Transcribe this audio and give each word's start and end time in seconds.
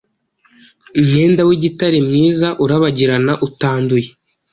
umwenda 0.99 1.41
w'igitare 1.47 1.97
mwiza, 2.07 2.47
urabagirana, 2.63 3.33
utanduye 3.47 4.09